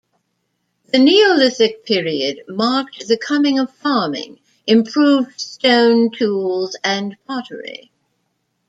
The 0.91 0.97
Neolithic 0.97 1.85
Period 1.85 2.45
marked 2.47 3.07
the 3.07 3.19
coming 3.19 3.59
of 3.59 3.69
farming, 3.71 4.39
improved 4.65 5.39
stone 5.39 6.09
tools 6.09 6.75
and 6.83 7.15
pottery. 7.27 7.91